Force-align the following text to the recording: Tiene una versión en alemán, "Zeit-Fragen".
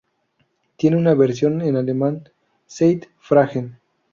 Tiene 0.77 0.97
una 0.97 1.13
versión 1.13 1.61
en 1.61 1.75
alemán, 1.75 2.27
"Zeit-Fragen". 2.67 3.79